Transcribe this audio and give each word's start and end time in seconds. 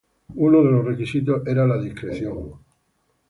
Uno 0.37 0.63
de 0.63 0.71
los 0.71 0.83
requisitos 0.83 1.45
era 1.45 1.67
la 1.67 1.79
discreción. 1.79 2.53